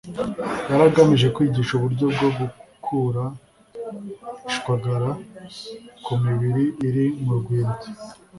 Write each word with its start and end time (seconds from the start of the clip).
yari 0.69 0.83
agamije 0.89 1.27
kwigisha 1.35 1.71
uburyo 1.75 2.05
bwo 2.13 2.27
gukura 2.37 3.23
ishwagara 4.49 5.09
ku 6.05 6.13
mibiri 6.23 6.63
iri 6.87 7.05
mu 7.23 7.33
rwibutso 7.39 7.89